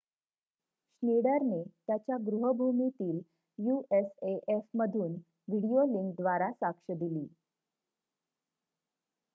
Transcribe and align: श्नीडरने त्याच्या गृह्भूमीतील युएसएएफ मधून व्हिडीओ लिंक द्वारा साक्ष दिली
श्नीडरने 1.03 1.61
त्याच्या 1.87 2.17
गृह्भूमीतील 2.21 3.19
युएसएएफ 3.59 4.63
मधून 4.75 5.13
व्हिडीओ 5.47 5.85
लिंक 5.93 6.13
द्वारा 6.15 6.51
साक्ष 6.53 6.91
दिली 6.93 7.25